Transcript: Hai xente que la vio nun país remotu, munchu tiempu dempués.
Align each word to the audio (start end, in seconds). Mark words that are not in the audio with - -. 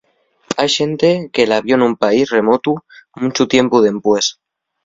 Hai 0.59 0.69
xente 0.77 1.09
que 1.33 1.49
la 1.51 1.59
vio 1.65 1.75
nun 1.77 1.93
país 2.03 2.25
remotu, 2.37 2.73
munchu 3.19 3.43
tiempu 3.53 3.77
dempués. 3.85 4.25